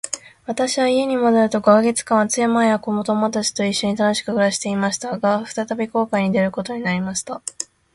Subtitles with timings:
[0.47, 5.19] 私は家に戻ると五ヵ月間は、妻や子供たちと一しょに楽しく暮していました。
[5.19, 7.43] が、再び航海に出ることになりました。